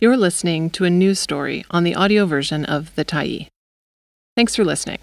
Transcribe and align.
You're 0.00 0.16
listening 0.16 0.70
to 0.70 0.84
a 0.84 0.90
news 0.90 1.18
story 1.18 1.64
on 1.72 1.82
the 1.82 1.96
audio 1.96 2.24
version 2.24 2.64
of 2.64 2.94
The 2.94 3.04
Tyee. 3.04 3.48
Thanks 4.36 4.54
for 4.54 4.64
listening. 4.64 5.00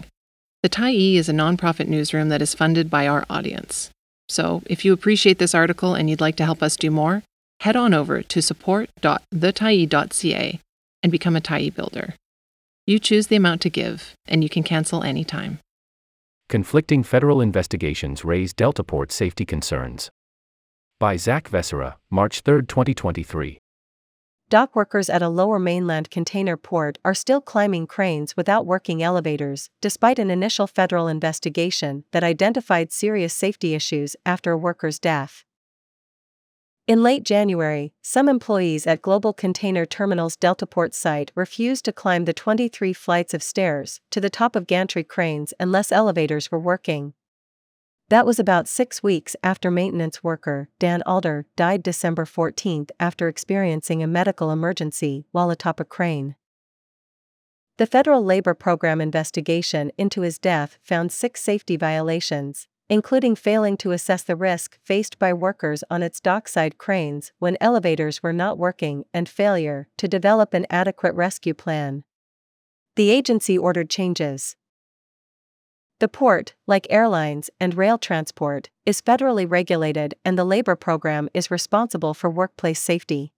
The 0.62 0.70
Tyee 0.70 1.16
is 1.16 1.28
a 1.28 1.34
nonprofit 1.34 1.86
newsroom 1.86 2.30
that 2.30 2.40
is 2.40 2.54
funded 2.54 2.88
by 2.88 3.06
our 3.06 3.26
audience. 3.28 3.90
So, 4.30 4.62
if 4.64 4.86
you 4.86 4.94
appreciate 4.94 5.38
this 5.38 5.54
article 5.54 5.94
and 5.94 6.08
you'd 6.08 6.22
like 6.22 6.36
to 6.36 6.46
help 6.46 6.62
us 6.62 6.76
do 6.76 6.90
more, 6.90 7.22
head 7.60 7.76
on 7.76 7.92
over 7.92 8.22
to 8.22 8.40
support.thetyee.ca 8.40 10.60
and 11.02 11.12
become 11.12 11.36
a 11.36 11.42
Tyee 11.42 11.74
builder. 11.74 12.14
You 12.86 12.98
choose 12.98 13.26
the 13.26 13.36
amount 13.36 13.60
to 13.60 13.68
give, 13.68 14.14
and 14.26 14.42
you 14.42 14.48
can 14.48 14.62
cancel 14.62 15.02
anytime. 15.02 15.58
Conflicting 16.48 17.02
federal 17.02 17.42
investigations 17.42 18.24
raise 18.24 18.54
Deltaport 18.54 19.12
safety 19.12 19.44
concerns. 19.44 20.08
By 20.98 21.18
Zak 21.18 21.48
Vescera, 21.48 21.98
March 22.10 22.40
3, 22.40 22.62
2023. 22.62 23.58
Dock 24.48 24.76
workers 24.76 25.10
at 25.10 25.22
a 25.22 25.28
lower 25.28 25.58
mainland 25.58 26.08
container 26.08 26.56
port 26.56 26.98
are 27.04 27.14
still 27.14 27.40
climbing 27.40 27.88
cranes 27.88 28.36
without 28.36 28.64
working 28.64 29.02
elevators, 29.02 29.70
despite 29.80 30.20
an 30.20 30.30
initial 30.30 30.68
federal 30.68 31.08
investigation 31.08 32.04
that 32.12 32.22
identified 32.22 32.92
serious 32.92 33.34
safety 33.34 33.74
issues 33.74 34.14
after 34.24 34.52
a 34.52 34.56
worker's 34.56 35.00
death. 35.00 35.42
In 36.86 37.02
late 37.02 37.24
January, 37.24 37.92
some 38.02 38.28
employees 38.28 38.86
at 38.86 39.02
Global 39.02 39.32
Container 39.32 39.84
Terminal's 39.84 40.36
Deltaport 40.36 40.94
site 40.94 41.32
refused 41.34 41.84
to 41.86 41.92
climb 41.92 42.24
the 42.24 42.32
23 42.32 42.92
flights 42.92 43.34
of 43.34 43.42
stairs 43.42 44.00
to 44.12 44.20
the 44.20 44.30
top 44.30 44.54
of 44.54 44.68
gantry 44.68 45.02
cranes 45.02 45.52
unless 45.58 45.90
elevators 45.90 46.52
were 46.52 46.60
working. 46.60 47.14
That 48.08 48.24
was 48.24 48.38
about 48.38 48.68
six 48.68 49.02
weeks 49.02 49.34
after 49.42 49.68
maintenance 49.68 50.22
worker 50.22 50.68
Dan 50.78 51.02
Alder 51.04 51.44
died 51.56 51.82
December 51.82 52.24
14 52.24 52.86
after 53.00 53.26
experiencing 53.26 54.00
a 54.00 54.06
medical 54.06 54.52
emergency 54.52 55.26
while 55.32 55.50
atop 55.50 55.80
a 55.80 55.84
crane. 55.84 56.36
The 57.78 57.86
Federal 57.86 58.24
Labor 58.24 58.54
Program 58.54 59.00
investigation 59.00 59.90
into 59.98 60.20
his 60.20 60.38
death 60.38 60.78
found 60.84 61.10
six 61.10 61.42
safety 61.42 61.76
violations, 61.76 62.68
including 62.88 63.34
failing 63.34 63.76
to 63.78 63.90
assess 63.90 64.22
the 64.22 64.36
risk 64.36 64.78
faced 64.84 65.18
by 65.18 65.32
workers 65.32 65.82
on 65.90 66.04
its 66.04 66.20
dockside 66.20 66.78
cranes 66.78 67.32
when 67.40 67.58
elevators 67.60 68.22
were 68.22 68.32
not 68.32 68.56
working 68.56 69.04
and 69.12 69.28
failure 69.28 69.88
to 69.96 70.06
develop 70.06 70.54
an 70.54 70.64
adequate 70.70 71.14
rescue 71.16 71.54
plan. 71.54 72.04
The 72.94 73.10
agency 73.10 73.58
ordered 73.58 73.90
changes. 73.90 74.54
The 75.98 76.08
port, 76.08 76.54
like 76.66 76.86
airlines 76.90 77.48
and 77.58 77.74
rail 77.74 77.96
transport, 77.96 78.68
is 78.84 79.00
federally 79.00 79.50
regulated 79.50 80.14
and 80.26 80.38
the 80.38 80.44
labor 80.44 80.76
program 80.76 81.30
is 81.32 81.50
responsible 81.50 82.12
for 82.12 82.28
workplace 82.28 82.80
safety. 82.82 83.32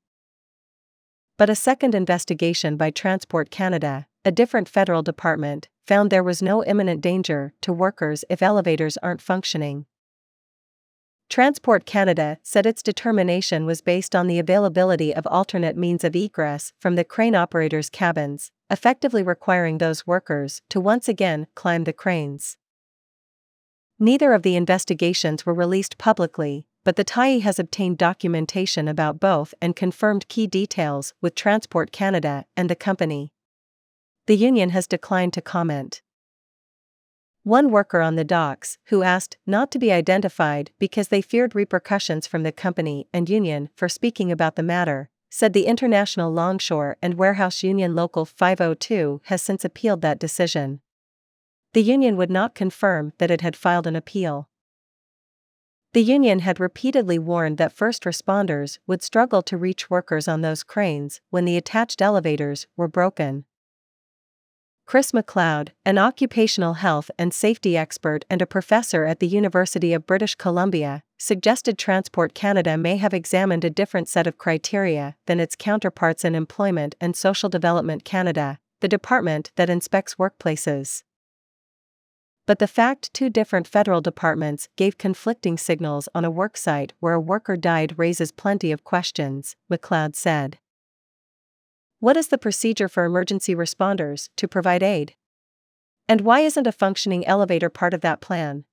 But 1.36 1.48
a 1.48 1.54
second 1.54 1.94
investigation 1.94 2.76
by 2.76 2.90
Transport 2.90 3.52
Canada, 3.52 4.08
a 4.24 4.32
different 4.32 4.68
federal 4.68 5.02
department, 5.02 5.68
found 5.86 6.10
there 6.10 6.24
was 6.24 6.42
no 6.42 6.64
imminent 6.64 7.00
danger 7.00 7.54
to 7.60 7.72
workers 7.72 8.24
if 8.28 8.42
elevators 8.42 8.96
aren't 9.04 9.22
functioning. 9.22 9.86
Transport 11.28 11.84
Canada 11.84 12.38
said 12.42 12.64
its 12.64 12.82
determination 12.82 13.66
was 13.66 13.82
based 13.82 14.16
on 14.16 14.28
the 14.28 14.38
availability 14.38 15.14
of 15.14 15.26
alternate 15.26 15.76
means 15.76 16.02
of 16.02 16.16
egress 16.16 16.72
from 16.80 16.94
the 16.94 17.04
crane 17.04 17.34
operators' 17.34 17.90
cabins, 17.90 18.50
effectively 18.70 19.22
requiring 19.22 19.76
those 19.76 20.06
workers 20.06 20.62
to 20.70 20.80
once 20.80 21.06
again 21.06 21.46
climb 21.54 21.84
the 21.84 21.92
cranes. 21.92 22.56
Neither 23.98 24.32
of 24.32 24.42
the 24.42 24.56
investigations 24.56 25.44
were 25.44 25.52
released 25.52 25.98
publicly, 25.98 26.66
but 26.82 26.96
the 26.96 27.04
Tyee 27.04 27.42
has 27.42 27.58
obtained 27.58 27.98
documentation 27.98 28.88
about 28.88 29.20
both 29.20 29.52
and 29.60 29.76
confirmed 29.76 30.28
key 30.28 30.46
details 30.46 31.12
with 31.20 31.34
Transport 31.34 31.92
Canada 31.92 32.46
and 32.56 32.70
the 32.70 32.76
company. 32.76 33.32
The 34.26 34.36
union 34.36 34.70
has 34.70 34.86
declined 34.86 35.34
to 35.34 35.42
comment. 35.42 36.00
One 37.48 37.70
worker 37.70 38.02
on 38.02 38.16
the 38.16 38.24
docks, 38.24 38.76
who 38.88 39.02
asked 39.02 39.38
not 39.46 39.70
to 39.70 39.78
be 39.78 39.90
identified 39.90 40.70
because 40.78 41.08
they 41.08 41.22
feared 41.22 41.54
repercussions 41.54 42.26
from 42.26 42.42
the 42.42 42.52
company 42.52 43.08
and 43.10 43.26
union 43.26 43.70
for 43.74 43.88
speaking 43.88 44.30
about 44.30 44.56
the 44.56 44.62
matter, 44.62 45.08
said 45.30 45.54
the 45.54 45.64
International 45.64 46.30
Longshore 46.30 46.98
and 47.00 47.14
Warehouse 47.14 47.62
Union 47.62 47.94
Local 47.94 48.26
502 48.26 49.22
has 49.24 49.40
since 49.40 49.64
appealed 49.64 50.02
that 50.02 50.18
decision. 50.18 50.82
The 51.72 51.82
union 51.82 52.18
would 52.18 52.30
not 52.30 52.54
confirm 52.54 53.14
that 53.16 53.30
it 53.30 53.40
had 53.40 53.56
filed 53.56 53.86
an 53.86 53.96
appeal. 53.96 54.50
The 55.94 56.02
union 56.02 56.40
had 56.40 56.60
repeatedly 56.60 57.18
warned 57.18 57.56
that 57.56 57.72
first 57.72 58.02
responders 58.02 58.78
would 58.86 59.02
struggle 59.02 59.40
to 59.44 59.56
reach 59.56 59.88
workers 59.88 60.28
on 60.28 60.42
those 60.42 60.62
cranes 60.62 61.22
when 61.30 61.46
the 61.46 61.56
attached 61.56 62.02
elevators 62.02 62.66
were 62.76 62.88
broken. 62.88 63.46
Chris 64.88 65.12
McLeod, 65.12 65.68
an 65.84 65.98
occupational 65.98 66.72
health 66.72 67.10
and 67.18 67.34
safety 67.34 67.76
expert 67.76 68.24
and 68.30 68.40
a 68.40 68.46
professor 68.46 69.04
at 69.04 69.20
the 69.20 69.26
University 69.26 69.92
of 69.92 70.06
British 70.06 70.34
Columbia, 70.34 71.02
suggested 71.18 71.76
Transport 71.76 72.32
Canada 72.32 72.78
may 72.78 72.96
have 72.96 73.12
examined 73.12 73.66
a 73.66 73.68
different 73.68 74.08
set 74.08 74.26
of 74.26 74.38
criteria 74.38 75.14
than 75.26 75.40
its 75.40 75.54
counterparts 75.54 76.24
in 76.24 76.34
Employment 76.34 76.94
and 77.02 77.14
Social 77.14 77.50
Development 77.50 78.02
Canada, 78.02 78.60
the 78.80 78.88
department 78.88 79.52
that 79.56 79.68
inspects 79.68 80.14
workplaces. 80.14 81.02
But 82.46 82.58
the 82.58 82.66
fact 82.66 83.12
two 83.12 83.28
different 83.28 83.68
federal 83.68 84.00
departments 84.00 84.70
gave 84.76 84.96
conflicting 84.96 85.58
signals 85.58 86.08
on 86.14 86.24
a 86.24 86.32
worksite 86.32 86.92
where 86.98 87.12
a 87.12 87.20
worker 87.20 87.58
died 87.58 87.98
raises 87.98 88.32
plenty 88.32 88.72
of 88.72 88.84
questions, 88.84 89.54
McLeod 89.70 90.16
said. 90.16 90.58
What 92.00 92.16
is 92.16 92.28
the 92.28 92.38
procedure 92.38 92.88
for 92.88 93.04
emergency 93.04 93.56
responders 93.56 94.28
to 94.36 94.46
provide 94.46 94.84
aid? 94.84 95.14
And 96.08 96.20
why 96.20 96.40
isn't 96.40 96.66
a 96.66 96.72
functioning 96.72 97.26
elevator 97.26 97.68
part 97.68 97.92
of 97.92 98.02
that 98.02 98.20
plan? 98.20 98.64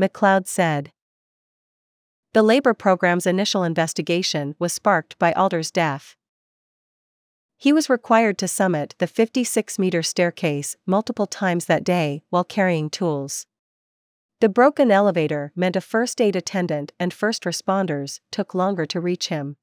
McLeod 0.00 0.46
said. 0.46 0.92
The 2.34 2.42
labor 2.42 2.74
program's 2.74 3.26
initial 3.26 3.64
investigation 3.64 4.54
was 4.58 4.72
sparked 4.72 5.18
by 5.18 5.32
Alder's 5.32 5.72
death. 5.72 6.14
He 7.56 7.72
was 7.72 7.90
required 7.90 8.38
to 8.38 8.46
summit 8.46 8.94
the 8.98 9.08
56 9.08 9.76
meter 9.76 10.04
staircase 10.04 10.76
multiple 10.86 11.26
times 11.26 11.64
that 11.64 11.82
day 11.82 12.22
while 12.30 12.44
carrying 12.44 12.88
tools. 12.88 13.46
The 14.40 14.48
broken 14.48 14.92
elevator 14.92 15.50
meant 15.56 15.74
a 15.74 15.80
first 15.80 16.20
aid 16.20 16.36
attendant 16.36 16.92
and 17.00 17.12
first 17.12 17.42
responders 17.42 18.20
took 18.30 18.54
longer 18.54 18.86
to 18.86 19.00
reach 19.00 19.26
him. 19.26 19.56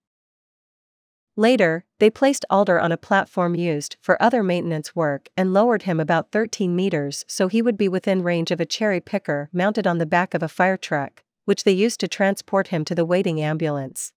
Later, 1.37 1.83
they 1.99 2.09
placed 2.09 2.45
Alder 2.49 2.79
on 2.79 2.93
a 2.93 2.97
platform 2.97 3.55
used 3.55 3.97
for 4.01 4.21
other 4.21 4.41
maintenance 4.41 4.95
work 4.95 5.27
and 5.35 5.53
lowered 5.53 5.83
him 5.83 5.99
about 5.99 6.31
13 6.31 6.73
meters 6.73 7.25
so 7.27 7.49
he 7.49 7.61
would 7.61 7.77
be 7.77 7.89
within 7.89 8.23
range 8.23 8.51
of 8.51 8.61
a 8.61 8.65
cherry 8.65 9.01
picker 9.01 9.49
mounted 9.51 9.85
on 9.85 9.97
the 9.97 10.05
back 10.05 10.33
of 10.33 10.41
a 10.41 10.47
fire 10.47 10.77
truck, 10.77 11.23
which 11.43 11.65
they 11.65 11.73
used 11.73 11.99
to 11.99 12.07
transport 12.07 12.69
him 12.69 12.85
to 12.85 12.95
the 12.95 13.05
waiting 13.05 13.41
ambulance. 13.41 14.13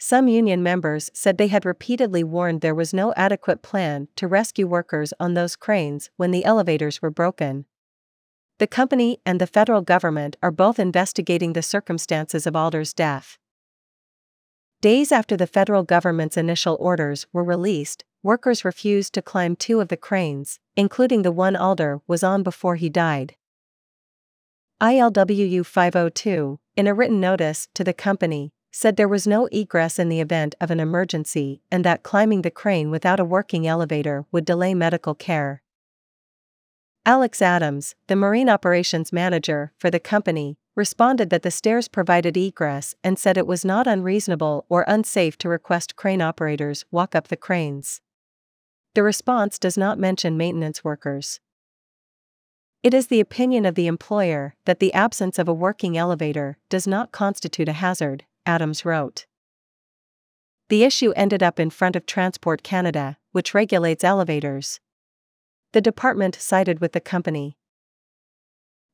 Some 0.00 0.28
union 0.28 0.62
members 0.62 1.10
said 1.12 1.38
they 1.38 1.48
had 1.48 1.64
repeatedly 1.64 2.22
warned 2.22 2.60
there 2.60 2.74
was 2.74 2.94
no 2.94 3.12
adequate 3.16 3.62
plan 3.62 4.08
to 4.16 4.28
rescue 4.28 4.66
workers 4.66 5.12
on 5.18 5.34
those 5.34 5.56
cranes 5.56 6.10
when 6.16 6.30
the 6.32 6.44
elevators 6.44 7.02
were 7.02 7.10
broken. 7.10 7.66
The 8.58 8.66
company 8.66 9.20
and 9.24 9.40
the 9.40 9.46
federal 9.46 9.82
government 9.82 10.36
are 10.42 10.50
both 10.50 10.80
investigating 10.80 11.52
the 11.52 11.62
circumstances 11.62 12.46
of 12.46 12.56
Alder's 12.56 12.92
death. 12.92 13.38
Days 14.80 15.10
after 15.10 15.36
the 15.36 15.48
federal 15.48 15.82
government's 15.82 16.36
initial 16.36 16.76
orders 16.78 17.26
were 17.32 17.42
released, 17.42 18.04
workers 18.22 18.64
refused 18.64 19.12
to 19.14 19.22
climb 19.22 19.56
two 19.56 19.80
of 19.80 19.88
the 19.88 19.96
cranes, 19.96 20.60
including 20.76 21.22
the 21.22 21.32
one 21.32 21.56
Alder 21.56 22.00
was 22.06 22.22
on 22.22 22.44
before 22.44 22.76
he 22.76 22.88
died. 22.88 23.34
ILWU 24.80 25.66
502, 25.66 26.60
in 26.76 26.86
a 26.86 26.94
written 26.94 27.18
notice 27.18 27.66
to 27.74 27.82
the 27.82 27.92
company, 27.92 28.52
said 28.70 28.96
there 28.96 29.08
was 29.08 29.26
no 29.26 29.46
egress 29.50 29.98
in 29.98 30.08
the 30.08 30.20
event 30.20 30.54
of 30.60 30.70
an 30.70 30.78
emergency 30.78 31.60
and 31.72 31.84
that 31.84 32.04
climbing 32.04 32.42
the 32.42 32.50
crane 32.50 32.88
without 32.88 33.18
a 33.18 33.24
working 33.24 33.66
elevator 33.66 34.26
would 34.30 34.44
delay 34.44 34.74
medical 34.74 35.16
care. 35.16 35.60
Alex 37.04 37.42
Adams, 37.42 37.96
the 38.06 38.14
marine 38.14 38.48
operations 38.48 39.12
manager 39.12 39.72
for 39.76 39.90
the 39.90 39.98
company, 39.98 40.56
responded 40.78 41.28
that 41.28 41.42
the 41.42 41.50
stairs 41.50 41.88
provided 41.88 42.36
egress 42.36 42.94
and 43.02 43.18
said 43.18 43.36
it 43.36 43.48
was 43.48 43.64
not 43.64 43.88
unreasonable 43.88 44.64
or 44.68 44.84
unsafe 44.86 45.36
to 45.36 45.48
request 45.48 45.96
crane 45.96 46.22
operators 46.22 46.84
walk 46.92 47.16
up 47.16 47.26
the 47.26 47.36
cranes. 47.36 48.00
The 48.94 49.02
response 49.02 49.58
does 49.58 49.76
not 49.76 49.98
mention 49.98 50.36
maintenance 50.36 50.84
workers. 50.84 51.40
It 52.84 52.94
is 52.94 53.08
the 53.08 53.18
opinion 53.18 53.66
of 53.66 53.74
the 53.74 53.88
employer 53.88 54.54
that 54.66 54.78
the 54.78 54.94
absence 54.94 55.36
of 55.36 55.48
a 55.48 55.52
working 55.52 55.98
elevator 55.98 56.58
does 56.68 56.86
not 56.86 57.10
constitute 57.10 57.68
a 57.68 57.72
hazard, 57.72 58.24
Adams 58.46 58.84
wrote. 58.84 59.26
The 60.68 60.84
issue 60.84 61.12
ended 61.16 61.42
up 61.42 61.58
in 61.58 61.70
front 61.70 61.96
of 61.96 62.06
Transport 62.06 62.62
Canada, 62.62 63.18
which 63.32 63.52
regulates 63.52 64.04
elevators. 64.04 64.78
The 65.72 65.80
department 65.80 66.36
sided 66.36 66.78
with 66.78 66.92
the 66.92 67.00
company. 67.00 67.57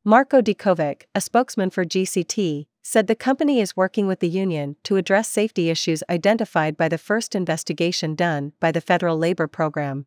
Marko 0.07 0.43
Dekovic, 0.43 1.05
a 1.15 1.21
spokesman 1.23 1.71
for 1.71 1.83
GCT, 1.83 2.67
said 2.83 3.07
the 3.07 3.15
company 3.15 3.59
is 3.59 3.75
working 3.75 4.07
with 4.07 4.21
the 4.21 4.29
union 4.29 4.77
to 4.83 4.97
address 4.97 5.31
safety 5.31 5.71
issues 5.71 6.03
identified 6.11 6.77
by 6.77 6.91
the 6.91 6.99
first 6.99 7.35
investigation 7.35 8.15
done 8.15 8.53
by 8.61 8.71
the 8.71 8.83
Federal 8.83 9.17
Labor 9.17 9.47
Program. 9.47 10.05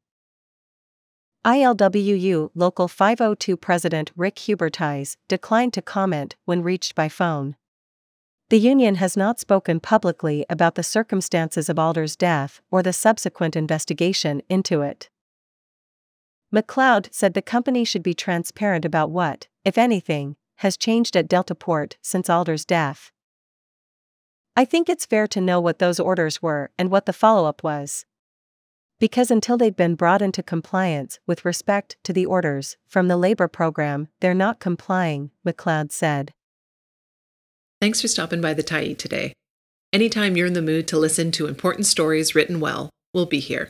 ILWU 1.44 2.52
Local 2.54 2.88
502 2.88 3.58
President 3.58 4.12
Rick 4.16 4.36
Hubertise 4.36 5.18
declined 5.28 5.74
to 5.74 5.82
comment 5.82 6.36
when 6.46 6.62
reached 6.62 6.94
by 6.94 7.10
phone. 7.10 7.56
The 8.50 8.60
union 8.60 8.96
has 8.96 9.18
not 9.18 9.40
spoken 9.40 9.80
publicly 9.80 10.46
about 10.48 10.76
the 10.76 10.84
circumstances 10.84 11.70
of 11.70 11.80
Alder's 11.80 12.16
death 12.16 12.62
or 12.70 12.84
the 12.84 12.94
subsequent 12.94 13.56
investigation 13.56 14.44
into 14.48 14.84
it. 14.84 15.10
McLeod 16.54 17.10
said 17.12 17.34
the 17.34 17.42
company 17.42 17.84
should 17.84 18.04
be 18.04 18.14
transparent 18.14 18.86
about 18.86 19.12
what, 19.12 19.48
if 19.66 19.78
anything, 19.78 20.38
has 20.58 20.78
changed 20.78 21.18
at 21.18 21.28
Deltaport 21.28 21.96
since 22.02 22.30
Alder's 22.30 22.64
death. 22.64 23.12
I 24.56 24.66
think 24.66 24.90
it's 24.90 25.06
fair 25.06 25.28
to 25.28 25.42
know 25.42 25.60
what 25.60 25.80
those 25.80 26.00
orders 26.00 26.42
were 26.42 26.72
and 26.80 26.90
what 26.90 27.06
the 27.06 27.14
follow 27.14 27.48
up 27.48 27.64
was. 27.64 28.06
Because 29.00 29.30
until 29.30 29.58
they've 29.58 29.76
been 29.76 29.94
brought 29.94 30.22
into 30.22 30.42
compliance 30.42 31.20
with 31.28 31.46
respect 31.46 31.98
to 32.04 32.14
the 32.14 32.26
orders 32.26 32.78
from 32.88 33.08
the 33.08 33.18
labor 33.18 33.48
program, 33.48 34.08
they're 34.22 34.34
not 34.34 34.60
complying, 34.60 35.30
McLeod 35.46 35.92
said. 35.92 36.34
Thanks 37.80 38.02
for 38.02 38.08
stopping 38.08 38.42
by 38.42 38.56
the 38.56 38.64
Tyee 38.64 38.98
today. 38.98 39.34
Anytime 39.94 40.36
you're 40.36 40.48
in 40.48 40.54
the 40.54 40.62
mood 40.62 40.88
to 40.88 40.98
listen 40.98 41.30
to 41.34 41.46
important 41.46 41.86
stories 41.86 42.34
written 42.34 42.60
well, 42.60 42.90
we'll 43.14 43.28
be 43.28 43.40
here. 43.40 43.70